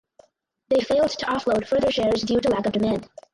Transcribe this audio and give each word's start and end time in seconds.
They 0.69 0.79
failed 0.81 1.11
to 1.11 1.25
offload 1.27 1.67
further 1.67 1.91
shares 1.91 2.23
due 2.23 2.39
to 2.41 2.49
lack 2.49 2.65
of 2.65 2.71
demand. 2.73 3.07